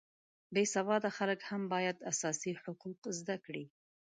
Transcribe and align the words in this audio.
بې 0.53 0.63
سواده 0.73 1.09
خلک 1.17 1.39
هم 1.49 1.61
باید 1.73 1.97
اساسي 2.11 2.51
حقوق 2.63 2.99
زده 3.19 3.35
کړي 3.45 3.65